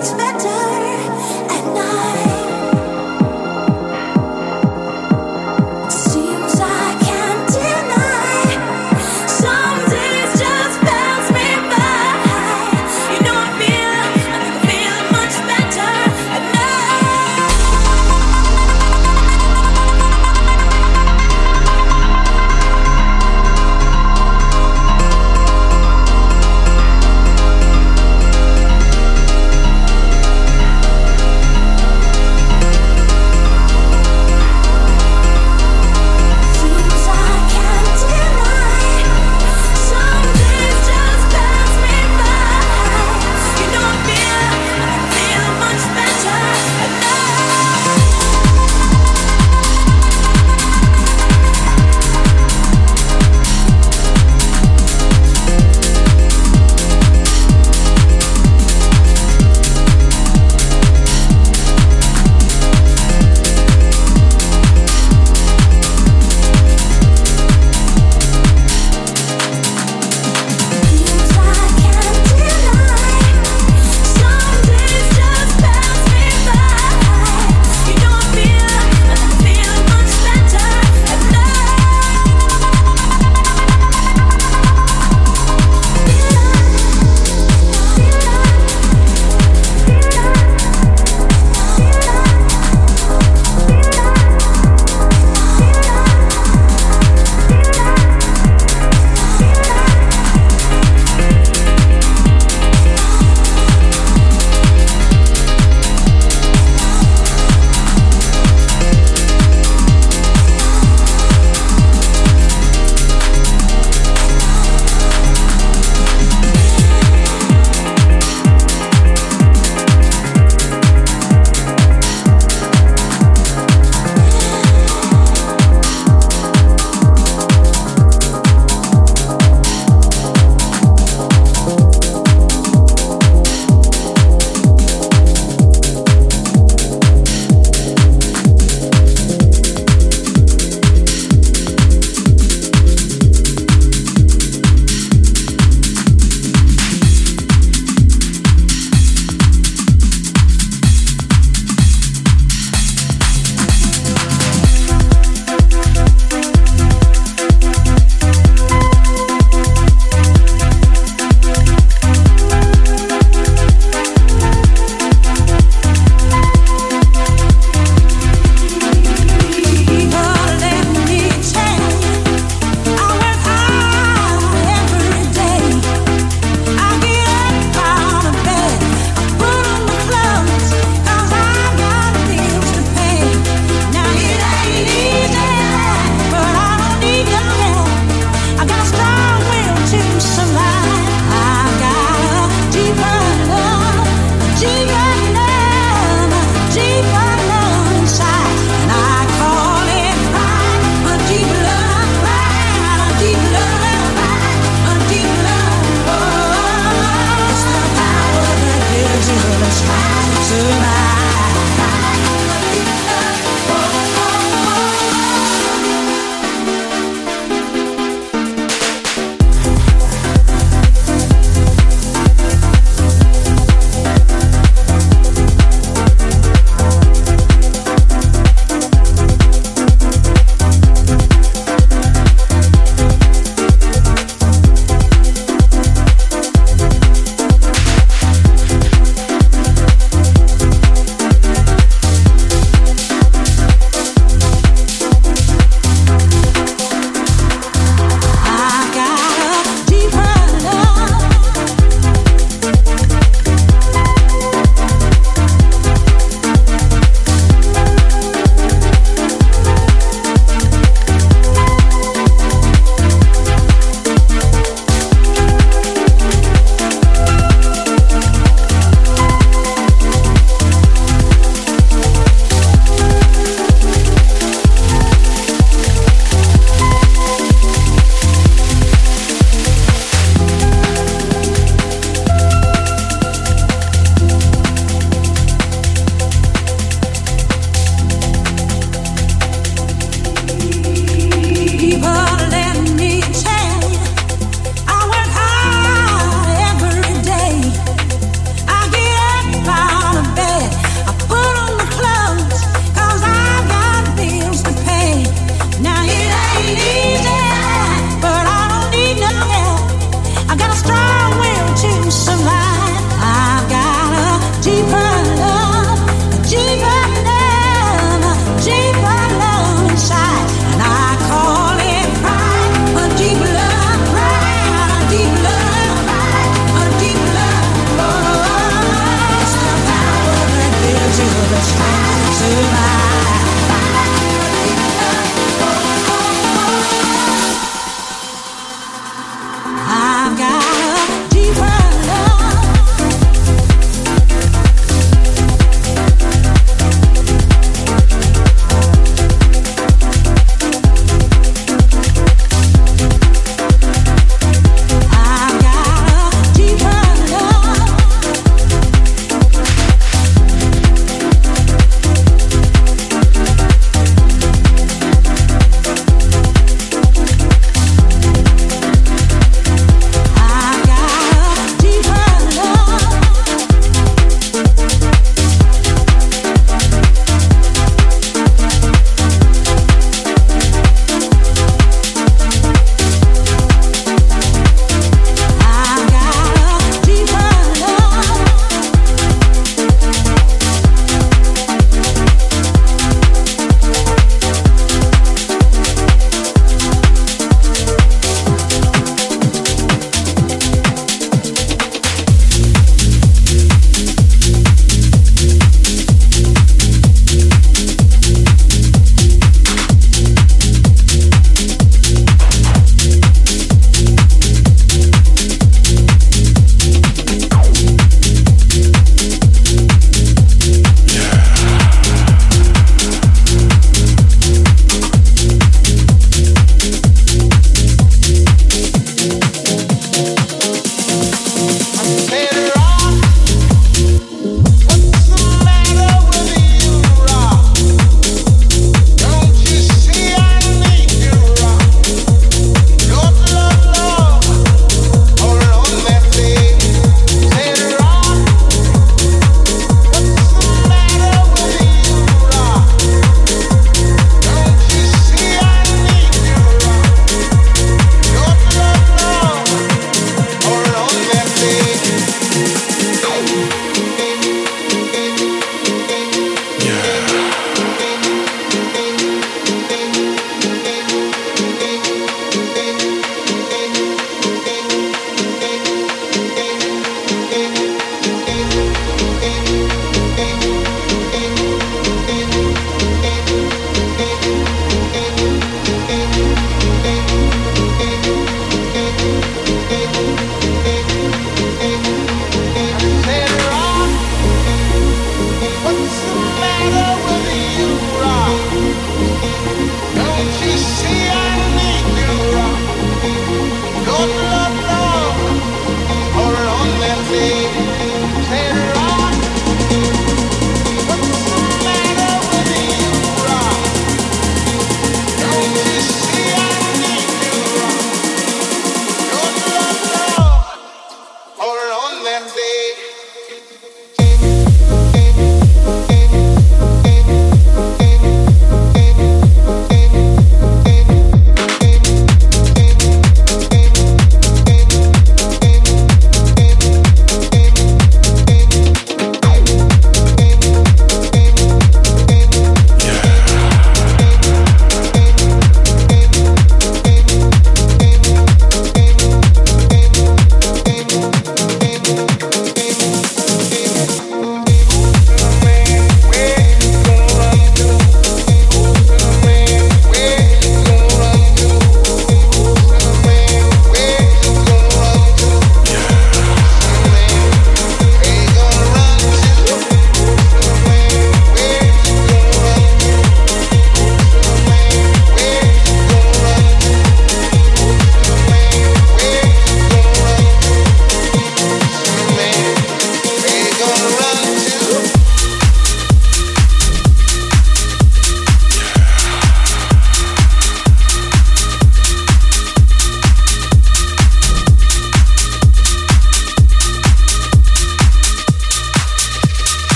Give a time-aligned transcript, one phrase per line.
[0.00, 0.59] much better.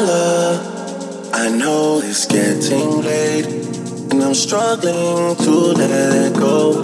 [0.00, 1.30] love.
[1.32, 3.46] I know it's getting late,
[4.10, 6.82] and I'm struggling to let go.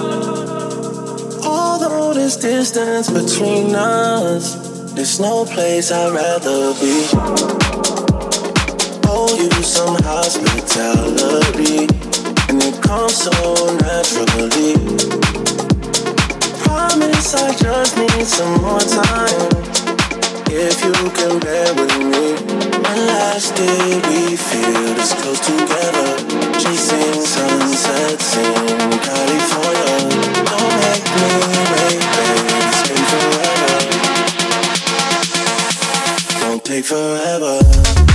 [1.43, 7.07] Although there's distance between us, there's no place I'd rather be.
[9.09, 11.87] Owe you some hospitality,
[12.49, 13.31] and it comes so
[13.77, 14.75] naturally.
[16.65, 19.66] Promise I just need some more time.
[20.59, 22.33] If you can bear with me,
[22.81, 26.17] when last day we feel this close together?
[26.59, 28.55] Chasing sunsets in
[29.05, 29.99] California.
[30.49, 31.29] Don't make me
[31.77, 32.57] wait, baby.
[32.65, 33.81] It's been forever.
[36.41, 38.06] Don't take forever.